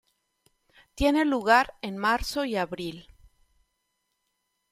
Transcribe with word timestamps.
Tiene 0.95 1.25
lugar 1.25 1.75
en 1.83 1.95
marzo 1.97 2.43
y 2.43 2.55
abril. 2.55 3.07